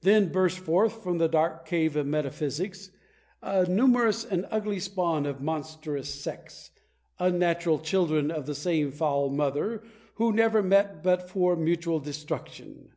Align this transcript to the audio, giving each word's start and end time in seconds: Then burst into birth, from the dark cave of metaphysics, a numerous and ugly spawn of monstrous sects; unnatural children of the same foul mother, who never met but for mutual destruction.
Then 0.00 0.32
burst 0.32 0.60
into 0.60 0.70
birth, 0.70 1.02
from 1.02 1.18
the 1.18 1.28
dark 1.28 1.66
cave 1.66 1.96
of 1.96 2.06
metaphysics, 2.06 2.92
a 3.42 3.66
numerous 3.68 4.24
and 4.24 4.46
ugly 4.50 4.80
spawn 4.80 5.26
of 5.26 5.42
monstrous 5.42 6.08
sects; 6.14 6.70
unnatural 7.18 7.80
children 7.80 8.30
of 8.30 8.46
the 8.46 8.54
same 8.54 8.90
foul 8.90 9.28
mother, 9.28 9.82
who 10.14 10.32
never 10.32 10.62
met 10.62 11.02
but 11.02 11.28
for 11.28 11.56
mutual 11.56 12.00
destruction. 12.00 12.94